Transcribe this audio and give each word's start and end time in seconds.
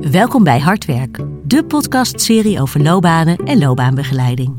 Welkom 0.00 0.44
bij 0.44 0.58
Hardwerk, 0.58 1.18
de 1.44 1.64
podcastserie 1.64 2.60
over 2.60 2.82
loopbanen 2.82 3.36
en 3.36 3.58
loopbaanbegeleiding. 3.58 4.54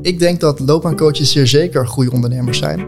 Ik 0.00 0.18
denk 0.18 0.40
dat 0.40 0.60
loopbaancoaches 0.60 1.32
zeer 1.32 1.46
zeker 1.46 1.86
goede 1.86 2.10
ondernemers 2.10 2.58
zijn. 2.58 2.86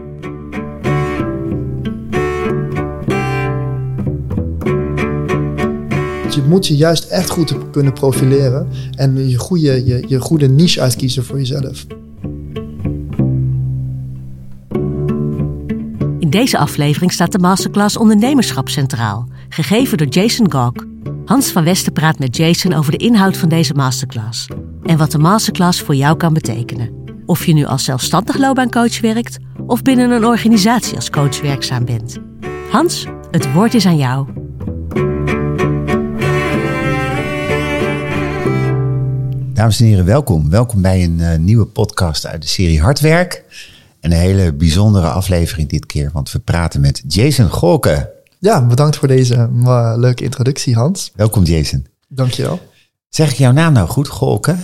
Dus 6.23 6.35
je 6.35 6.43
moet 6.47 6.67
je 6.67 6.75
juist 6.75 7.03
echt 7.03 7.29
goed 7.29 7.55
kunnen 7.71 7.93
profileren 7.93 8.67
en 8.95 9.29
je 9.29 9.37
goede, 9.37 9.85
je, 9.85 10.03
je 10.07 10.19
goede 10.19 10.47
niche 10.49 10.81
uitkiezen 10.81 11.23
voor 11.23 11.37
jezelf. 11.37 11.85
In 16.19 16.29
deze 16.29 16.57
aflevering 16.57 17.11
staat 17.11 17.31
de 17.31 17.39
masterclass 17.39 17.97
Ondernemerschap 17.97 18.69
centraal, 18.69 19.27
gegeven 19.55 19.97
door 19.97 20.07
Jason 20.07 20.51
Gok. 20.51 20.85
Hans 21.25 21.51
van 21.51 21.63
Westen 21.63 21.93
praat 21.93 22.19
met 22.19 22.37
Jason 22.37 22.73
over 22.73 22.91
de 22.91 22.97
inhoud 22.97 23.37
van 23.37 23.49
deze 23.49 23.73
masterclass 23.73 24.47
en 24.83 24.97
wat 24.97 25.11
de 25.11 25.17
masterclass 25.17 25.81
voor 25.81 25.95
jou 25.95 26.17
kan 26.17 26.33
betekenen. 26.33 26.89
Of 27.25 27.45
je 27.45 27.53
nu 27.53 27.65
als 27.65 27.83
zelfstandig 27.83 28.37
loopbaancoach 28.37 29.01
werkt 29.01 29.37
of 29.67 29.81
binnen 29.81 30.11
een 30.11 30.25
organisatie 30.25 30.95
als 30.95 31.09
coach 31.09 31.41
werkzaam 31.41 31.85
bent. 31.85 32.17
Hans, 32.71 33.05
het 33.31 33.53
woord 33.53 33.73
is 33.73 33.85
aan 33.85 33.97
jou. 33.97 34.27
Dames 39.53 39.79
en 39.79 39.85
heren, 39.85 40.05
welkom. 40.05 40.49
Welkom 40.49 40.81
bij 40.81 41.03
een 41.03 41.19
uh, 41.19 41.35
nieuwe 41.35 41.65
podcast 41.65 42.25
uit 42.25 42.41
de 42.41 42.47
serie 42.47 42.81
Hardwerk. 42.81 43.43
En 43.99 44.11
een 44.11 44.17
hele 44.17 44.53
bijzondere 44.53 45.07
aflevering 45.09 45.69
dit 45.69 45.85
keer, 45.85 46.09
want 46.13 46.31
we 46.31 46.39
praten 46.39 46.81
met 46.81 47.03
Jason 47.07 47.49
Golken. 47.49 48.14
Ja, 48.39 48.65
bedankt 48.65 48.95
voor 48.95 49.07
deze 49.07 49.49
uh, 49.53 49.93
leuke 49.95 50.23
introductie, 50.23 50.75
Hans. 50.75 51.11
Welkom, 51.15 51.43
Jason. 51.43 51.85
Dankjewel. 52.07 52.59
Zeg 53.09 53.31
ik 53.31 53.37
jouw 53.37 53.51
naam 53.51 53.73
nou 53.73 53.87
goed, 53.87 54.07
Golken? 54.07 54.59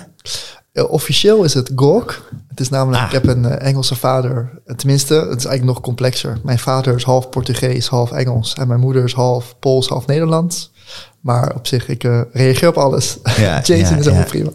Uh, 0.74 0.92
officieel 0.92 1.44
is 1.44 1.54
het 1.54 1.72
Gork. 1.76 2.22
Het 2.48 2.60
is 2.60 2.70
namelijk, 2.70 3.02
ah. 3.02 3.08
ik 3.08 3.14
heb 3.14 3.28
een 3.28 3.44
uh, 3.44 3.62
Engelse 3.62 3.96
vader. 3.96 4.62
Tenminste, 4.76 5.14
het 5.14 5.40
is 5.40 5.46
eigenlijk 5.46 5.64
nog 5.64 5.82
complexer. 5.82 6.38
Mijn 6.44 6.60
vader 6.60 6.96
is 6.96 7.04
half 7.04 7.30
Portugees, 7.30 7.88
half 7.88 8.12
Engels. 8.12 8.54
En 8.54 8.68
mijn 8.68 8.80
moeder 8.80 9.04
is 9.04 9.14
half 9.14 9.56
Pools, 9.60 9.88
half 9.88 10.06
Nederlands. 10.06 10.72
Maar 11.20 11.56
op 11.56 11.68
zich, 11.68 11.88
ik 11.88 12.04
uh, 12.04 12.22
reageer 12.32 12.68
op 12.68 12.78
alles. 12.78 13.18
Ja, 13.24 13.56
Jason 13.64 13.76
ja, 13.76 13.82
is 13.82 13.90
helemaal 13.90 14.16
ja, 14.16 14.24
prima. 14.24 14.52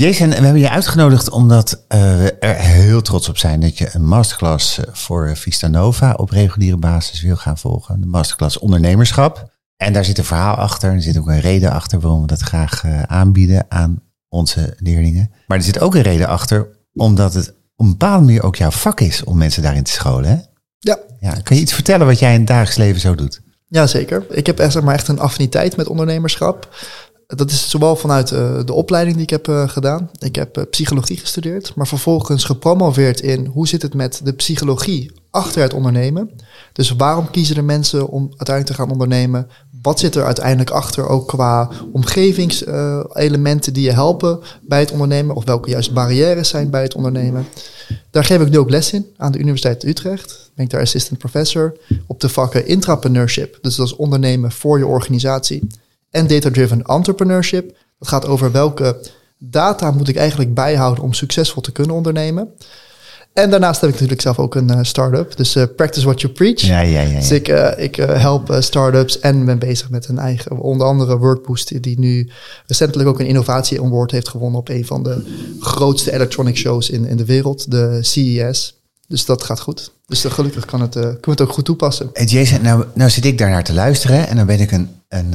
Ja. 0.00 0.06
Jason, 0.06 0.28
we 0.28 0.34
hebben 0.34 0.58
je 0.58 0.70
uitgenodigd 0.70 1.30
omdat 1.30 1.84
we 1.88 2.36
er 2.40 2.54
heel 2.54 3.02
trots 3.02 3.28
op 3.28 3.38
zijn 3.38 3.60
dat 3.60 3.78
je 3.78 3.88
een 3.92 4.06
masterclass 4.06 4.80
voor 4.92 5.36
Vista 5.36 5.68
Nova 5.68 6.12
op 6.12 6.30
reguliere 6.30 6.76
basis 6.76 7.22
wil 7.22 7.36
gaan 7.36 7.58
volgen. 7.58 8.00
De 8.00 8.06
masterclass 8.06 8.58
ondernemerschap. 8.58 9.52
En 9.76 9.92
daar 9.92 10.04
zit 10.04 10.18
een 10.18 10.24
verhaal 10.24 10.54
achter. 10.54 10.92
Er 10.92 11.02
zit 11.02 11.18
ook 11.18 11.28
een 11.28 11.40
reden 11.40 11.70
achter 11.70 12.00
waarom 12.00 12.20
we 12.20 12.26
dat 12.26 12.40
graag 12.40 12.84
aanbieden 13.06 13.66
aan 13.68 14.02
onze 14.28 14.76
leerlingen. 14.78 15.30
Maar 15.46 15.58
er 15.58 15.64
zit 15.64 15.80
ook 15.80 15.94
een 15.94 16.02
reden 16.02 16.28
achter, 16.28 16.68
omdat 16.94 17.34
het 17.34 17.48
op 17.76 17.84
een 17.84 17.90
bepaalde 17.90 18.24
manier 18.24 18.42
ook 18.42 18.56
jouw 18.56 18.70
vak 18.70 19.00
is 19.00 19.24
om 19.24 19.38
mensen 19.38 19.62
daarin 19.62 19.82
te 19.82 19.92
scholen. 19.92 20.30
Hè? 20.30 20.36
Ja. 20.78 20.98
ja. 21.20 21.32
Kan 21.42 21.56
je 21.56 21.62
iets 21.62 21.74
vertellen 21.74 22.06
wat 22.06 22.18
jij 22.18 22.32
in 22.32 22.38
het 22.38 22.48
dagelijks 22.48 22.76
leven 22.76 23.00
zo 23.00 23.14
doet? 23.14 23.40
Jazeker. 23.66 24.26
Ik 24.30 24.46
heb 24.46 24.58
echt, 24.58 24.72
zeg 24.72 24.82
maar, 24.82 24.94
echt 24.94 25.08
een 25.08 25.18
affiniteit 25.18 25.76
met 25.76 25.88
ondernemerschap. 25.88 26.68
Dat 27.36 27.50
is 27.50 27.70
zowel 27.70 27.96
vanuit 27.96 28.30
uh, 28.30 28.60
de 28.64 28.72
opleiding 28.72 29.14
die 29.14 29.24
ik 29.24 29.30
heb 29.30 29.48
uh, 29.48 29.68
gedaan. 29.68 30.10
Ik 30.18 30.34
heb 30.34 30.58
uh, 30.58 30.64
psychologie 30.70 31.16
gestudeerd, 31.16 31.72
maar 31.74 31.86
vervolgens 31.86 32.44
gepromoveerd 32.44 33.20
in 33.20 33.46
hoe 33.46 33.68
zit 33.68 33.82
het 33.82 33.94
met 33.94 34.20
de 34.24 34.32
psychologie 34.32 35.12
achter 35.30 35.62
het 35.62 35.74
ondernemen. 35.74 36.30
Dus 36.72 36.90
waarom 36.90 37.30
kiezen 37.30 37.54
de 37.54 37.62
mensen 37.62 38.08
om 38.08 38.22
uiteindelijk 38.22 38.66
te 38.66 38.74
gaan 38.74 38.90
ondernemen? 38.90 39.48
Wat 39.82 39.98
zit 39.98 40.14
er 40.14 40.24
uiteindelijk 40.24 40.70
achter, 40.70 41.08
ook 41.08 41.28
qua 41.28 41.70
omgevingselementen 41.92 43.72
die 43.72 43.84
je 43.84 43.92
helpen 43.92 44.40
bij 44.62 44.80
het 44.80 44.90
ondernemen, 44.90 45.36
of 45.36 45.44
welke 45.44 45.70
juist 45.70 45.92
barrières 45.92 46.48
zijn 46.48 46.70
bij 46.70 46.82
het 46.82 46.94
ondernemen? 46.94 47.46
Daar 48.10 48.24
geef 48.24 48.40
ik 48.40 48.50
nu 48.50 48.58
ook 48.58 48.70
les 48.70 48.92
in 48.92 49.06
aan 49.16 49.32
de 49.32 49.38
Universiteit 49.38 49.84
Utrecht. 49.84 50.50
Ben 50.54 50.64
ik 50.64 50.70
daar 50.70 50.80
assistant 50.80 51.18
professor 51.18 51.76
op 52.06 52.20
de 52.20 52.28
vakken 52.28 52.66
intrapreneurship, 52.66 53.58
dus 53.62 53.76
dat 53.76 53.86
is 53.86 53.96
ondernemen 53.96 54.52
voor 54.52 54.78
je 54.78 54.86
organisatie 54.86 55.68
en 56.10 56.26
data-driven 56.26 56.82
entrepreneurship. 56.82 57.76
Dat 57.98 58.08
gaat 58.08 58.26
over 58.26 58.52
welke 58.52 59.00
data 59.38 59.90
moet 59.90 60.08
ik 60.08 60.16
eigenlijk 60.16 60.54
bijhouden 60.54 61.04
om 61.04 61.12
succesvol 61.12 61.62
te 61.62 61.72
kunnen 61.72 61.96
ondernemen. 61.96 62.48
En 63.32 63.50
daarnaast 63.50 63.80
heb 63.80 63.88
ik 63.88 63.94
natuurlijk 63.94 64.22
zelf 64.22 64.38
ook 64.38 64.54
een 64.54 64.70
uh, 64.70 64.78
start-up. 64.82 65.36
Dus 65.36 65.56
uh, 65.56 65.64
practice 65.76 66.04
what 66.06 66.20
you 66.20 66.32
preach. 66.32 66.60
Ja, 66.60 66.80
ja, 66.80 67.00
ja. 67.00 67.18
Dus 67.18 67.30
ik, 67.30 67.48
uh, 67.48 67.70
ik 67.76 67.96
help 67.96 68.56
start-ups 68.58 69.20
en 69.20 69.44
ben 69.44 69.58
bezig 69.58 69.90
met 69.90 70.08
een 70.08 70.18
eigen, 70.18 70.58
onder 70.58 70.86
andere 70.86 71.18
Workboost, 71.18 71.82
die 71.82 71.98
nu 71.98 72.30
recentelijk 72.66 73.08
ook 73.08 73.20
een 73.20 73.26
innovatie 73.26 73.80
award 73.80 74.10
heeft 74.10 74.28
gewonnen 74.28 74.60
op 74.60 74.68
een 74.68 74.86
van 74.86 75.02
de 75.02 75.24
grootste 75.60 76.12
electronic 76.12 76.56
shows 76.56 76.90
in, 76.90 77.06
in 77.06 77.16
de 77.16 77.24
wereld, 77.24 77.70
de 77.70 77.98
CES. 78.00 78.79
Dus 79.10 79.24
dat 79.24 79.44
gaat 79.44 79.60
goed. 79.60 79.92
Dus 80.06 80.24
gelukkig 80.24 80.64
kan 80.64 80.80
het, 80.80 80.92
kunnen 80.92 81.20
we 81.20 81.30
het 81.30 81.40
ook 81.40 81.52
goed 81.52 81.64
toepassen. 81.64 82.10
Hey 82.12 82.24
Jason, 82.24 82.62
nou, 82.62 82.84
nou 82.94 83.10
zit 83.10 83.24
ik 83.24 83.38
daar 83.38 83.50
naar 83.50 83.64
te 83.64 83.72
luisteren 83.72 84.28
en 84.28 84.36
dan 84.36 84.46
ben 84.46 84.60
ik 84.60 84.72
een, 84.72 84.88
een, 85.08 85.32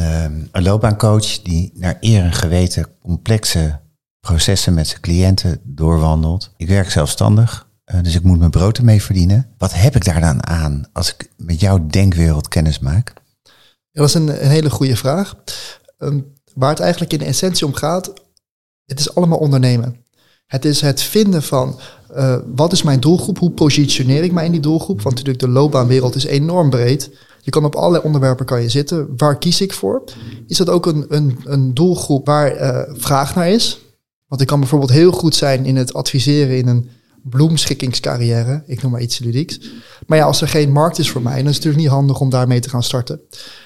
een 0.51 0.63
loopbaancoach 0.63 1.41
die 1.41 1.71
naar 1.73 1.97
eer 1.99 2.23
en 2.23 2.33
geweten 2.33 2.87
complexe 3.01 3.79
processen 4.19 4.73
met 4.73 4.87
zijn 4.87 5.01
cliënten 5.01 5.59
doorwandelt. 5.63 6.51
Ik 6.57 6.67
werk 6.67 6.91
zelfstandig, 6.91 7.67
uh, 7.85 8.01
dus 8.01 8.15
ik 8.15 8.23
moet 8.23 8.39
mijn 8.39 8.51
brood 8.51 8.77
ermee 8.77 9.01
verdienen. 9.01 9.53
Wat 9.57 9.73
heb 9.73 9.95
ik 9.95 10.05
daar 10.05 10.21
dan 10.21 10.47
aan 10.47 10.83
als 10.93 11.13
ik 11.13 11.29
met 11.37 11.59
jouw 11.59 11.87
denkwereld 11.87 12.47
kennis 12.47 12.79
maak? 12.79 13.13
Dat 13.91 14.07
is 14.07 14.13
een, 14.13 14.27
een 14.43 14.49
hele 14.49 14.69
goede 14.69 14.95
vraag. 14.95 15.35
Um, 15.97 16.33
waar 16.53 16.69
het 16.69 16.79
eigenlijk 16.79 17.13
in 17.13 17.19
de 17.19 17.25
essentie 17.25 17.65
om 17.65 17.73
gaat, 17.73 18.13
het 18.85 18.99
is 18.99 19.15
allemaal 19.15 19.39
ondernemen. 19.39 20.04
Het 20.45 20.65
is 20.65 20.81
het 20.81 21.01
vinden 21.01 21.43
van 21.43 21.79
uh, 22.15 22.37
wat 22.55 22.71
is 22.71 22.83
mijn 22.83 22.99
doelgroep, 22.99 23.39
hoe 23.39 23.51
positioneer 23.51 24.23
ik 24.23 24.31
mij 24.31 24.45
in 24.45 24.51
die 24.51 24.61
doelgroep. 24.61 25.01
Want 25.01 25.15
natuurlijk 25.15 25.45
de 25.45 25.51
loopbaanwereld 25.51 26.15
is 26.15 26.25
enorm 26.25 26.69
breed. 26.69 27.11
Je 27.41 27.51
kan 27.51 27.65
op 27.65 27.75
allerlei 27.75 28.03
onderwerpen 28.03 28.45
kan 28.45 28.61
je 28.61 28.69
zitten. 28.69 29.07
Waar 29.17 29.37
kies 29.37 29.61
ik 29.61 29.73
voor? 29.73 30.03
Is 30.47 30.57
dat 30.57 30.69
ook 30.69 30.85
een, 30.85 31.05
een, 31.09 31.39
een 31.43 31.73
doelgroep 31.73 32.25
waar 32.25 32.61
uh, 32.61 32.95
vraag 32.97 33.35
naar 33.35 33.49
is? 33.49 33.79
Want 34.27 34.41
ik 34.41 34.47
kan 34.47 34.59
bijvoorbeeld 34.59 34.91
heel 34.91 35.11
goed 35.11 35.35
zijn 35.35 35.65
in 35.65 35.75
het 35.75 35.93
adviseren 35.93 36.57
in 36.57 36.67
een 36.67 36.89
bloemschikkingscarrière. 37.29 38.63
Ik 38.67 38.81
noem 38.81 38.91
maar 38.91 39.01
iets 39.01 39.19
ludieks. 39.19 39.59
Maar 40.07 40.17
ja, 40.17 40.25
als 40.25 40.41
er 40.41 40.47
geen 40.47 40.71
markt 40.71 40.99
is 40.99 41.09
voor 41.09 41.21
mij, 41.21 41.37
dan 41.37 41.49
is 41.49 41.55
het 41.55 41.63
natuurlijk 41.63 41.83
niet 41.83 41.93
handig 41.93 42.19
om 42.19 42.29
daarmee 42.29 42.59
te 42.59 42.69
gaan 42.69 42.83
starten. 42.83 43.19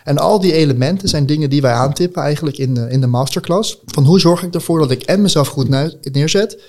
En 0.03 0.17
al 0.17 0.39
die 0.39 0.53
elementen 0.53 1.09
zijn 1.09 1.25
dingen 1.25 1.49
die 1.49 1.61
wij 1.61 1.73
aantippen 1.73 2.21
eigenlijk 2.21 2.57
in 2.57 2.73
de, 2.73 2.87
in 2.89 3.01
de 3.01 3.07
masterclass. 3.07 3.81
Van 3.85 4.03
hoe 4.03 4.19
zorg 4.19 4.43
ik 4.43 4.53
ervoor 4.53 4.79
dat 4.79 4.91
ik 4.91 5.01
en 5.01 5.21
mezelf 5.21 5.47
goed 5.47 5.69
neerzet. 6.11 6.61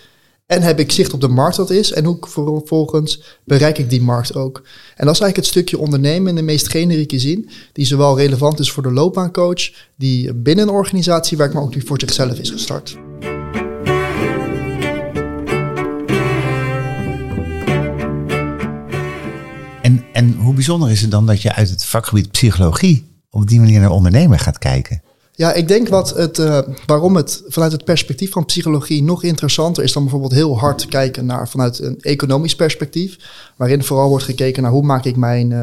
En 0.46 0.62
heb 0.62 0.78
ik 0.78 0.92
zicht 0.92 1.12
op 1.12 1.20
de 1.20 1.28
markt 1.28 1.56
wat 1.56 1.70
is. 1.70 1.92
En 1.92 2.04
hoe 2.04 2.18
vervolgens 2.20 3.38
bereik 3.44 3.78
ik 3.78 3.90
die 3.90 4.02
markt 4.02 4.34
ook. 4.34 4.56
En 4.96 5.06
dat 5.06 5.14
is 5.14 5.20
eigenlijk 5.20 5.36
het 5.36 5.46
stukje 5.46 5.78
ondernemen 5.78 6.28
in 6.28 6.36
de 6.36 6.42
meest 6.42 6.68
generieke 6.68 7.18
zin. 7.18 7.48
Die 7.72 7.86
zowel 7.86 8.16
relevant 8.16 8.58
is 8.58 8.72
voor 8.72 8.82
de 8.82 8.92
loopbaancoach. 8.92 9.70
Die 9.96 10.34
binnen 10.34 10.68
een 10.68 10.74
organisatie 10.74 11.36
werkt, 11.36 11.54
maar 11.54 11.62
ook 11.62 11.72
die 11.72 11.84
voor 11.84 12.00
zichzelf 12.00 12.38
is 12.38 12.50
gestart. 12.50 13.09
En, 19.90 20.04
en 20.12 20.34
hoe 20.34 20.54
bijzonder 20.54 20.90
is 20.90 21.00
het 21.00 21.10
dan 21.10 21.26
dat 21.26 21.42
je 21.42 21.54
uit 21.54 21.70
het 21.70 21.84
vakgebied 21.84 22.30
psychologie 22.30 23.06
op 23.30 23.48
die 23.48 23.60
manier 23.60 23.80
naar 23.80 23.90
ondernemen 23.90 24.38
gaat 24.38 24.58
kijken? 24.58 25.02
Ja, 25.32 25.52
ik 25.52 25.68
denk 25.68 25.88
wat 25.88 26.16
het, 26.16 26.38
uh, 26.38 26.58
waarom 26.86 27.16
het 27.16 27.42
vanuit 27.48 27.72
het 27.72 27.84
perspectief 27.84 28.30
van 28.30 28.44
psychologie 28.44 29.02
nog 29.02 29.22
interessanter 29.22 29.84
is 29.84 29.92
dan 29.92 30.02
bijvoorbeeld 30.02 30.32
heel 30.32 30.58
hard 30.58 30.86
kijken 30.86 31.26
naar 31.26 31.48
vanuit 31.48 31.78
een 31.78 32.00
economisch 32.00 32.56
perspectief. 32.56 33.16
Waarin 33.56 33.84
vooral 33.84 34.08
wordt 34.08 34.24
gekeken 34.24 34.62
naar 34.62 34.72
hoe 34.72 34.82
maak 34.82 35.04
ik 35.04 35.16
mijn, 35.16 35.50
uh, 35.50 35.62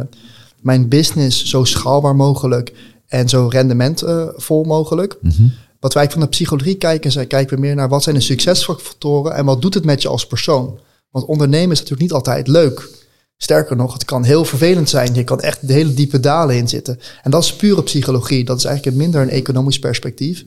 mijn 0.62 0.88
business 0.88 1.46
zo 1.46 1.64
schaalbaar 1.64 2.16
mogelijk 2.16 2.74
en 3.08 3.30
zo 3.30 3.48
rendementvol 3.48 4.62
uh, 4.62 4.68
mogelijk. 4.68 5.18
Mm 5.22 5.32
-hmm. 5.32 5.54
Wat 5.80 5.94
wij 5.94 6.10
van 6.10 6.22
de 6.22 6.28
psychologie 6.28 6.76
kijken, 6.76 7.12
zijn, 7.12 7.28
kijken 7.28 7.56
we 7.56 7.62
meer 7.62 7.76
naar 7.76 7.90
wat 7.90 8.04
zijn 8.04 8.16
de 8.16 8.22
succesfactoren 8.22 9.36
en 9.36 9.46
wat 9.46 9.62
doet 9.62 9.74
het 9.74 9.86
met 9.86 10.02
je 10.02 10.08
als 10.08 10.28
persoon. 10.28 10.80
Want 11.12 11.26
ondernemen 11.26 11.72
is 11.72 11.80
natuurlijk 11.80 12.02
niet 12.02 12.12
altijd 12.12 12.48
leuk. 12.48 12.90
Sterker 13.38 13.76
nog, 13.76 13.94
het 13.94 14.06
kan 14.06 14.24
heel 14.24 14.46
vervelend 14.46 14.90
zijn. 14.90 15.14
Je 15.14 15.24
kan 15.24 15.40
echt 15.40 15.68
de 15.68 15.74
hele 15.74 15.94
diepe 15.94 16.20
dalen 16.20 16.56
in 16.56 16.68
zitten. 16.68 17.00
En 17.24 17.32
dat 17.32 17.44
is 17.44 17.56
pure 17.56 17.84
psychologie. 17.84 18.46
Dat 18.46 18.58
is 18.58 18.66
eigenlijk 18.66 18.98
minder 18.98 19.22
een 19.22 19.30
economisch 19.30 19.80
perspectief. 19.80 20.46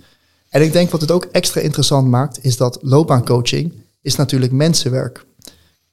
En 0.49 0.63
ik 0.63 0.73
denk 0.73 0.91
wat 0.91 1.01
het 1.01 1.11
ook 1.11 1.25
extra 1.25 1.61
interessant 1.61 2.09
maakt, 2.09 2.45
is 2.45 2.57
dat 2.57 2.79
loopbaancoaching 2.81 3.73
is 4.03 4.17
natuurlijk 4.17 4.53
mensenwerk. 4.53 5.25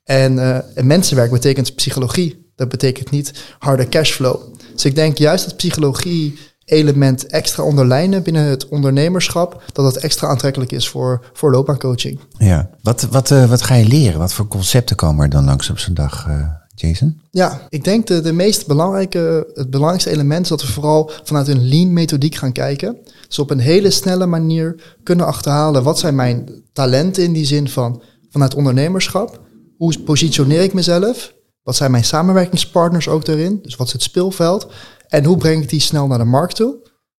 En, 0.04 0.34
uh, 0.34 0.78
en 0.78 0.88
mensenwerk 0.88 1.32
betekent 1.32 1.76
psychologie. 1.76 2.52
Dat 2.56 2.70
betekent 2.70 3.10
niet 3.10 3.34
harde 3.60 3.90
cashflow. 3.90 4.42
Dus 4.74 4.86
ik 4.86 4.96
denk 4.96 5.18
juist 5.18 5.46
dat 5.46 5.56
psychologie 5.56 6.40
element 6.66 7.26
extra 7.26 7.64
onderlijnen 7.64 8.24
binnen 8.24 8.44
het 8.44 8.68
ondernemerschap, 8.68 9.64
dat 9.74 9.94
het 9.94 10.04
extra 10.04 10.28
aantrekkelijk 10.28 10.72
is 10.72 10.90
voor, 10.90 11.26
voor 11.34 11.52
loopbaancoaching. 11.52 12.20
Ja, 12.38 12.70
wat, 12.82 13.02
wat, 13.02 13.32
uh, 13.32 13.50
wat 13.50 13.62
ga 13.62 13.76
je 13.76 13.88
leren? 13.88 14.20
Wat 14.20 14.34
voor 14.34 14.48
concepten 14.48 14.96
komen 14.96 15.24
er 15.24 15.30
dan 15.30 15.46
langs 15.46 15.70
op 15.70 15.80
zo'n 15.80 15.94
dag? 15.94 16.28
Uh, 16.28 16.48
Jason? 16.80 17.22
Ja, 17.32 17.68
ik 17.70 17.84
denk 17.84 18.08
de, 18.08 18.22
de 18.22 18.34
meest 18.34 18.68
belangrijke, 18.68 19.52
het 19.54 19.70
belangrijkste 19.70 20.10
element 20.10 20.42
is 20.42 20.50
dat 20.50 20.62
we 20.62 20.68
vooral 20.68 21.12
vanuit 21.24 21.48
een 21.48 21.68
lean 21.70 21.94
methodiek 21.94 22.36
gaan 22.36 22.52
kijken. 22.52 22.98
Dus 23.28 23.40
op 23.40 23.50
een 23.50 23.60
hele 23.60 23.92
snelle 23.92 24.26
manier 24.26 24.96
kunnen 25.04 25.26
achterhalen 25.26 25.84
wat 25.84 26.00
zijn 26.00 26.16
mijn 26.16 26.50
talenten 26.74 27.24
in 27.24 27.34
die 27.34 27.46
zin 27.46 27.70
van 27.70 28.02
vanuit 28.30 28.56
ondernemerschap. 28.56 29.42
Hoe 29.78 30.00
positioneer 30.00 30.62
ik 30.62 30.74
mezelf? 30.74 31.34
Wat 31.64 31.76
zijn 31.76 31.92
mijn 31.92 32.04
samenwerkingspartners 32.04 33.08
ook 33.08 33.26
daarin? 33.26 33.60
Dus 33.62 33.76
wat 33.76 33.88
is 33.88 33.94
het 33.94 34.04
speelveld? 34.04 34.68
En 35.08 35.24
hoe 35.24 35.38
breng 35.38 35.64
ik 35.64 35.70
die 35.70 35.80
snel 35.80 36.08
naar 36.08 36.18
de 36.18 36.24
markt 36.24 36.56
toe? 36.56 36.76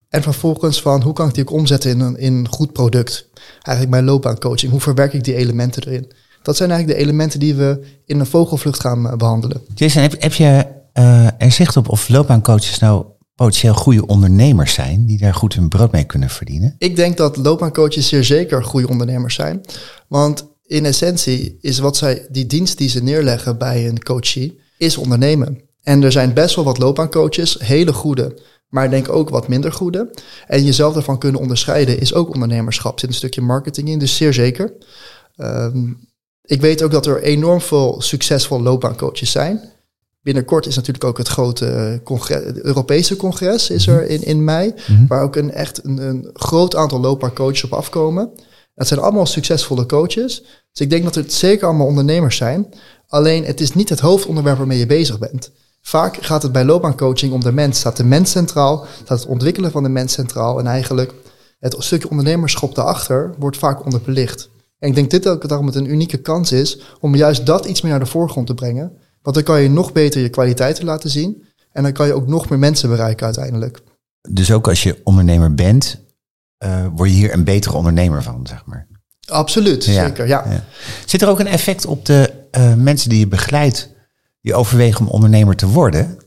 En 0.09 0.23
vervolgens 0.23 0.83
van 0.83 1.03
hoe 1.03 1.13
kan 1.13 1.29
ik 1.29 1.35
die 1.35 1.43
ook 1.43 1.53
omzetten 1.53 1.91
in 1.91 2.01
een, 2.01 2.17
in 2.17 2.49
goed 2.49 2.73
product? 2.73 3.29
Eigenlijk 3.63 3.91
mijn 3.91 4.05
loopbaancoaching. 4.05 4.71
Hoe 4.71 4.81
verwerk 4.81 5.13
ik 5.13 5.25
die 5.25 5.35
elementen 5.35 5.83
erin? 5.83 6.13
Dat 6.43 6.57
zijn 6.57 6.71
eigenlijk 6.71 6.99
de 6.99 7.05
elementen 7.05 7.41
die 7.41 7.55
we 7.55 7.87
in 8.07 8.21
een 8.21 8.27
vogelvlucht 8.27 8.81
gaan 8.81 9.11
eh, 9.11 9.17
behandelen. 9.17 9.61
Jason, 9.75 10.03
heb, 10.03 10.23
heb 10.23 10.33
je 10.33 10.67
uh, 10.95 11.27
er 11.39 11.53
zicht 11.53 11.77
op 11.77 11.89
of 11.89 12.09
loopbaancoaches 12.09 12.79
nou 12.79 13.05
potentieel 13.35 13.75
goede 13.75 14.07
ondernemers 14.07 14.73
zijn 14.73 15.07
die 15.07 15.19
daar 15.19 15.35
goed 15.35 15.55
hun 15.55 15.69
brood 15.69 15.93
mee 15.93 16.05
kunnen 16.05 16.31
verdienen? 16.31 16.75
Ik 16.79 16.97
denk 16.97 17.17
dat 17.17 17.37
loopbaancoaches 17.37 18.09
zeer 18.09 18.25
zeker 18.25 18.65
goede 18.65 18.89
ondernemers 18.89 19.35
zijn. 19.35 19.61
Want 20.09 20.47
in 20.67 20.85
essentie 20.85 21.59
is 21.61 21.79
wat 21.79 21.97
zij, 21.97 22.27
die 22.31 22.47
dienst 22.47 22.79
die 22.79 22.89
ze 22.89 23.03
neerleggen 23.03 23.59
bij 23.59 23.89
een 23.89 24.03
coachie, 24.03 24.61
is 24.79 24.97
ondernemen. 24.97 25.61
En 25.83 26.03
er 26.03 26.13
zijn 26.13 26.35
best 26.35 26.55
wel 26.55 26.65
wat 26.65 26.79
loopbaancoaches, 26.79 27.59
hele 27.59 27.93
goede, 27.93 28.39
maar 28.69 28.91
denk 28.91 29.09
ook 29.09 29.29
wat 29.29 29.49
minder 29.49 29.73
goede. 29.73 30.11
En 30.47 30.65
jezelf 30.65 30.95
daarvan 30.95 31.19
kunnen 31.19 31.41
onderscheiden 31.41 32.01
is 32.01 32.15
ook 32.15 32.35
ondernemerschap. 32.35 32.93
Er 32.93 33.01
zit 33.01 33.09
een 33.09 33.15
stukje 33.15 33.41
marketing 33.41 33.89
in, 33.89 33.99
dus 33.99 34.17
zeer 34.17 34.33
zeker. 34.33 34.73
Um, 35.37 36.08
ik 36.49 36.61
weet 36.61 36.83
ook 36.83 36.91
dat 36.91 37.07
er 37.07 37.23
enorm 37.23 37.61
veel 37.61 37.97
succesvolle 38.01 38.63
loopbaancoaches 38.63 39.31
zijn. 39.31 39.61
Binnenkort 40.21 40.67
is 40.67 40.77
natuurlijk 40.77 41.05
ook 41.05 41.19
het 41.19 41.29
grote 41.29 42.01
congres, 42.05 42.45
het 42.45 42.61
Europese 42.61 43.17
congres 43.17 43.71
is 43.71 43.87
er 43.87 44.09
in, 44.09 44.23
in 44.23 44.45
mei, 44.45 44.75
mhm. 44.89 45.07
waar 45.07 45.23
ook 45.23 45.37
een 45.37 45.53
echt 45.53 45.85
een, 45.85 45.99
een 45.99 46.31
groot 46.33 46.77
aantal 46.77 47.01
loopbaancoaches 47.01 47.65
op 47.65 47.73
afkomen. 47.73 48.31
Dat 48.75 48.87
zijn 48.87 49.01
allemaal 49.01 49.27
succesvolle 49.27 49.87
coaches. 49.87 50.43
Dus 50.73 50.81
ik 50.81 50.91
denk 50.91 51.05
dat 51.05 51.15
het 51.15 51.33
zeker 51.33 51.67
allemaal 51.67 51.87
ondernemers 51.87 52.37
zijn. 52.37 52.75
Alleen 53.07 53.45
het 53.45 53.61
is 53.61 53.75
niet 53.75 53.89
het 53.89 54.01
hoofdonderwerp 54.01 54.59
waarmee 54.59 54.79
je 54.79 54.87
bezig 54.87 55.19
bent. 55.19 55.51
Vaak 55.81 56.17
gaat 56.21 56.43
het 56.43 56.53
bij 56.53 56.65
loopbaancoaching 56.65 57.33
om 57.33 57.41
de 57.41 57.53
mens. 57.53 57.79
Staat 57.79 57.97
de 57.97 58.05
mens 58.05 58.31
centraal, 58.31 58.87
staat 59.05 59.19
het 59.19 59.29
ontwikkelen 59.29 59.71
van 59.71 59.83
de 59.83 59.89
mens 59.89 60.13
centraal. 60.13 60.59
En 60.59 60.67
eigenlijk 60.67 61.15
het 61.59 61.77
stukje 61.79 62.11
ondernemerschap 62.11 62.75
daarachter 62.75 63.35
wordt 63.39 63.57
vaak 63.57 63.85
onderbelicht. 63.85 64.51
En 64.79 64.89
ik 64.89 64.95
denk 64.95 65.11
dit 65.11 65.29
ook 65.29 65.49
daarom 65.49 65.67
het 65.67 65.75
een 65.75 65.91
unieke 65.91 66.21
kans 66.21 66.53
is 66.53 66.81
om 67.01 67.15
juist 67.15 67.47
dat 67.47 67.67
iets 67.67 67.81
meer 67.81 67.91
naar 67.91 68.01
de 68.01 68.07
voorgrond 68.07 68.47
te 68.47 68.55
brengen. 68.55 68.93
Want 69.23 69.37
dan 69.37 69.45
kan 69.45 69.63
je 69.63 69.69
nog 69.69 69.93
beter 69.93 70.21
je 70.21 70.29
kwaliteiten 70.29 70.85
laten 70.85 71.11
zien. 71.11 71.45
En 71.73 71.83
dan 71.83 71.93
kan 71.93 72.07
je 72.07 72.13
ook 72.15 72.27
nog 72.27 72.49
meer 72.49 72.59
mensen 72.59 72.89
bereiken 72.89 73.25
uiteindelijk. 73.25 73.83
Dus 74.31 74.53
ook 74.53 74.69
als 74.69 74.83
je 74.83 75.01
ondernemer 75.05 75.55
bent, 75.55 76.01
uh, 76.65 76.87
word 76.95 77.11
je 77.11 77.17
hier 77.17 77.33
een 77.33 77.45
betere 77.45 77.77
ondernemer 77.77 78.23
van, 78.23 78.47
zeg 78.47 78.65
maar. 78.67 78.87
Absoluut, 79.27 79.85
zeker, 79.85 80.27
ja. 80.27 80.65
Zit 81.07 81.23
er 81.23 81.29
ook 81.29 81.41
een 81.41 81.47
effect 81.47 81.87
op 81.87 82.07
de 82.07 82.47
uh, 82.59 82.75
mensen 82.75 83.09
die 83.09 83.19
je 83.19 83.29
begeleidt, 83.29 83.95
die 84.41 84.55
overwegen 84.55 85.01
om 85.01 85.13
ondernemer 85.13 85.57
te 85.57 85.67
worden? 85.67 86.19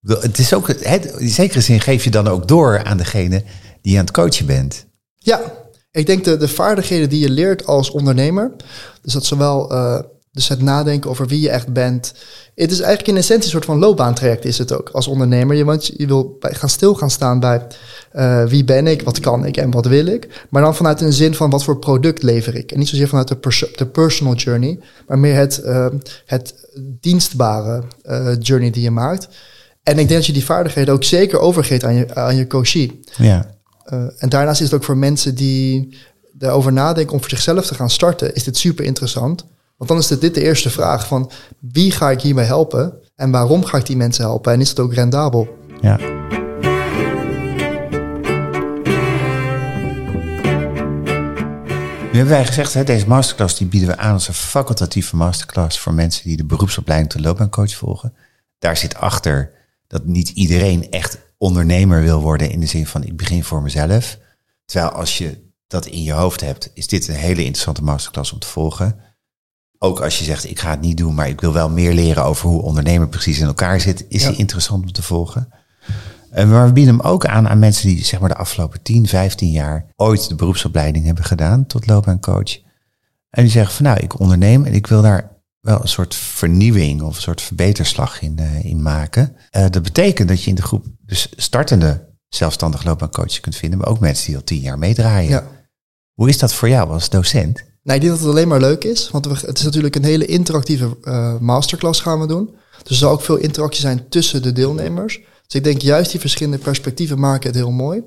Het 0.00 0.38
is 0.38 0.52
ook, 0.52 0.68
in 0.68 1.28
zekere 1.28 1.60
zin 1.60 1.80
geef 1.80 2.04
je 2.04 2.10
dan 2.10 2.28
ook 2.28 2.48
door 2.48 2.84
aan 2.84 2.96
degene 2.96 3.44
die 3.82 3.92
je 3.92 3.98
aan 3.98 4.04
het 4.04 4.14
coachen 4.14 4.46
bent. 4.46 4.86
Ja, 5.14 5.40
ik 5.90 6.06
denk 6.06 6.24
de, 6.24 6.36
de 6.36 6.48
vaardigheden 6.48 7.08
die 7.08 7.20
je 7.20 7.30
leert 7.30 7.66
als 7.66 7.90
ondernemer, 7.90 8.52
dus 9.02 9.12
dat 9.12 9.24
zowel 9.24 9.72
uh, 9.72 9.98
dus 10.32 10.48
het 10.48 10.62
nadenken 10.62 11.10
over 11.10 11.26
wie 11.26 11.40
je 11.40 11.50
echt 11.50 11.72
bent. 11.72 12.12
Het 12.54 12.70
is 12.70 12.80
eigenlijk 12.80 13.08
in 13.08 13.16
essentie 13.16 13.44
een 13.44 13.50
soort 13.50 13.64
van 13.64 13.78
loopbaantraject 13.78 14.44
is 14.44 14.58
het 14.58 14.72
ook 14.72 14.88
als 14.88 15.06
ondernemer. 15.06 15.56
Je, 15.56 15.64
want 15.64 15.86
je 15.86 16.06
wil 16.06 16.36
bij, 16.40 16.54
gaan 16.54 16.68
stil 16.68 16.94
gaan 16.94 17.10
staan 17.10 17.40
bij 17.40 17.66
uh, 18.14 18.44
wie 18.44 18.64
ben 18.64 18.86
ik, 18.86 19.02
wat 19.02 19.20
kan 19.20 19.44
ik 19.44 19.56
en 19.56 19.70
wat 19.70 19.86
wil 19.86 20.06
ik. 20.06 20.46
Maar 20.50 20.62
dan 20.62 20.76
vanuit 20.76 21.00
een 21.00 21.12
zin 21.12 21.34
van 21.34 21.50
wat 21.50 21.64
voor 21.64 21.78
product 21.78 22.22
lever 22.22 22.54
ik. 22.54 22.72
En 22.72 22.78
niet 22.78 22.88
zozeer 22.88 23.08
vanuit 23.08 23.28
de, 23.28 23.36
pers 23.36 23.64
de 23.76 23.86
personal 23.86 24.34
journey, 24.34 24.78
maar 25.06 25.18
meer 25.18 25.34
het, 25.34 25.60
uh, 25.64 25.86
het 26.26 26.54
dienstbare 27.00 27.82
journey 28.38 28.70
die 28.70 28.82
je 28.82 28.90
maakt. 28.90 29.28
En 29.82 29.98
ik 29.98 30.08
denk 30.08 30.10
dat 30.10 30.26
je 30.26 30.32
die 30.32 30.44
vaardigheden 30.44 30.94
ook 30.94 31.04
zeker 31.04 31.38
overgeeft 31.38 31.84
aan 31.84 31.94
je, 31.94 32.14
aan 32.14 32.36
je 32.36 32.46
coachie. 32.46 33.00
Ja. 33.16 33.57
Uh, 33.92 34.06
en 34.18 34.28
daarnaast 34.28 34.60
is 34.60 34.66
het 34.66 34.74
ook 34.74 34.84
voor 34.84 34.96
mensen 34.96 35.34
die 35.34 35.96
erover 36.38 36.72
nadenken 36.72 37.12
om 37.12 37.20
voor 37.20 37.30
zichzelf 37.30 37.66
te 37.66 37.74
gaan 37.74 37.90
starten, 37.90 38.34
is 38.34 38.44
dit 38.44 38.56
super 38.56 38.84
interessant. 38.84 39.46
Want 39.76 39.90
dan 39.90 39.98
is 39.98 40.06
dit, 40.06 40.34
de 40.34 40.42
eerste 40.42 40.70
vraag 40.70 41.06
van 41.06 41.30
wie 41.58 41.90
ga 41.90 42.10
ik 42.10 42.20
hiermee 42.20 42.44
helpen 42.44 42.92
en 43.14 43.30
waarom 43.30 43.64
ga 43.64 43.78
ik 43.78 43.86
die 43.86 43.96
mensen 43.96 44.24
helpen 44.24 44.52
en 44.52 44.60
is 44.60 44.68
het 44.68 44.78
ook 44.80 44.94
rendabel? 44.94 45.48
Ja. 45.80 45.96
Nu 52.12 52.24
hebben 52.24 52.34
wij 52.34 52.46
gezegd, 52.46 52.86
deze 52.86 53.08
masterclass 53.08 53.56
die 53.56 53.66
bieden 53.66 53.88
we 53.88 53.96
aan 53.96 54.12
als 54.12 54.28
een 54.28 54.34
facultatieve 54.34 55.16
masterclass 55.16 55.78
voor 55.78 55.94
mensen 55.94 56.24
die 56.24 56.36
de 56.36 56.44
beroepsopleiding 56.44 57.10
tot 57.10 57.20
loopbaancoach 57.20 57.74
volgen. 57.74 58.14
Daar 58.58 58.76
zit 58.76 58.96
achter 58.96 59.50
dat 59.86 60.04
niet 60.04 60.28
iedereen 60.28 60.90
echt 60.90 61.18
ondernemer 61.38 62.02
wil 62.02 62.20
worden 62.20 62.50
in 62.50 62.60
de 62.60 62.66
zin 62.66 62.86
van 62.86 63.04
ik 63.04 63.16
begin 63.16 63.44
voor 63.44 63.62
mezelf. 63.62 64.18
Terwijl 64.64 64.92
als 64.92 65.18
je 65.18 65.46
dat 65.66 65.86
in 65.86 66.02
je 66.02 66.12
hoofd 66.12 66.40
hebt, 66.40 66.70
is 66.74 66.86
dit 66.86 67.08
een 67.08 67.14
hele 67.14 67.44
interessante 67.44 67.82
masterclass 67.82 68.32
om 68.32 68.38
te 68.38 68.46
volgen. 68.46 69.00
Ook 69.78 70.00
als 70.00 70.18
je 70.18 70.24
zegt 70.24 70.50
ik 70.50 70.58
ga 70.58 70.70
het 70.70 70.80
niet 70.80 70.96
doen, 70.96 71.14
maar 71.14 71.28
ik 71.28 71.40
wil 71.40 71.52
wel 71.52 71.70
meer 71.70 71.92
leren 71.94 72.24
over 72.24 72.48
hoe 72.48 72.62
ondernemer 72.62 73.08
precies 73.08 73.38
in 73.38 73.46
elkaar 73.46 73.80
zit, 73.80 74.04
is 74.08 74.22
ja. 74.22 74.28
die 74.28 74.38
interessant 74.38 74.82
om 74.82 74.92
te 74.92 75.02
volgen. 75.02 75.48
En 76.30 76.50
maar 76.50 76.66
we 76.66 76.72
bieden 76.72 76.96
hem 76.96 77.06
ook 77.06 77.26
aan 77.26 77.48
aan 77.48 77.58
mensen 77.58 77.88
die 77.88 78.04
zeg 78.04 78.20
maar 78.20 78.28
de 78.28 78.34
afgelopen 78.36 78.82
10, 78.82 79.06
15 79.06 79.50
jaar 79.50 79.86
ooit 79.96 80.28
de 80.28 80.34
beroepsopleiding 80.34 81.04
hebben 81.04 81.24
gedaan 81.24 81.66
tot 81.66 81.86
loopbaancoach. 81.86 82.58
En 83.30 83.42
die 83.42 83.50
zeggen 83.50 83.74
van 83.74 83.84
nou, 83.84 83.98
ik 83.98 84.20
onderneem 84.20 84.64
en 84.64 84.74
ik 84.74 84.86
wil 84.86 85.02
daar 85.02 85.37
wel 85.60 85.80
een 85.80 85.88
soort 85.88 86.14
vernieuwing 86.14 87.02
of 87.02 87.16
een 87.16 87.22
soort 87.22 87.40
verbeterslag 87.40 88.22
in, 88.22 88.36
uh, 88.40 88.64
in 88.64 88.82
maken. 88.82 89.36
Uh, 89.56 89.66
dat 89.70 89.82
betekent 89.82 90.28
dat 90.28 90.42
je 90.42 90.48
in 90.48 90.54
de 90.54 90.62
groep 90.62 90.84
dus 91.06 91.28
startende 91.36 92.06
zelfstandig 92.28 92.84
loopbaancoaches 92.84 93.40
kunt 93.40 93.56
vinden, 93.56 93.78
maar 93.78 93.88
ook 93.88 94.00
mensen 94.00 94.26
die 94.26 94.36
al 94.36 94.44
tien 94.44 94.60
jaar 94.60 94.78
meedraaien. 94.78 95.30
Ja. 95.30 95.46
Hoe 96.12 96.28
is 96.28 96.38
dat 96.38 96.54
voor 96.54 96.68
jou 96.68 96.90
als 96.90 97.10
docent? 97.10 97.64
Nou, 97.82 98.00
ik 98.00 98.06
denk 98.06 98.16
dat 98.16 98.18
het 98.18 98.28
alleen 98.28 98.48
maar 98.48 98.60
leuk 98.60 98.84
is, 98.84 99.10
want 99.10 99.26
we, 99.26 99.34
het 99.46 99.58
is 99.58 99.64
natuurlijk 99.64 99.96
een 99.96 100.04
hele 100.04 100.26
interactieve 100.26 100.96
uh, 101.02 101.38
masterclass 101.38 102.00
gaan 102.00 102.20
we 102.20 102.26
doen. 102.26 102.54
Dus 102.82 102.90
er 102.90 102.96
zal 102.96 103.12
ook 103.12 103.22
veel 103.22 103.36
interactie 103.36 103.80
zijn 103.80 104.08
tussen 104.08 104.42
de 104.42 104.52
deelnemers. 104.52 105.20
Dus 105.46 105.54
ik 105.54 105.64
denk 105.64 105.80
juist 105.80 106.10
die 106.10 106.20
verschillende 106.20 106.58
perspectieven 106.58 107.18
maken 107.18 107.46
het 107.46 107.56
heel 107.56 107.70
mooi. 107.70 108.02